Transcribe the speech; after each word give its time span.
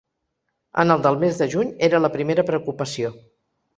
En 0.83 0.93
el 0.95 1.03
del 1.07 1.19
mes 1.23 1.37
de 1.41 1.49
juny 1.53 1.69
era 1.89 1.99
la 2.07 2.13
primera 2.17 2.47
preocupació. 2.49 3.13